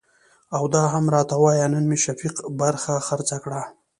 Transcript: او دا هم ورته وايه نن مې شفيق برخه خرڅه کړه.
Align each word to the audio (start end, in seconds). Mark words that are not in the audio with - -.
او 0.55 0.63
دا 0.75 0.83
هم 0.93 1.03
ورته 1.07 1.35
وايه 1.43 1.65
نن 1.73 1.83
مې 1.89 1.97
شفيق 2.05 2.35
برخه 2.61 2.93
خرڅه 3.07 3.37
کړه. 3.43 3.61